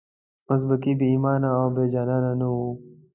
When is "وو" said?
2.53-2.69